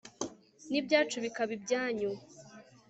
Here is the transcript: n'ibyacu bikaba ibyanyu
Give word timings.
n'ibyacu 0.69 1.17
bikaba 1.25 1.51
ibyanyu 1.57 2.11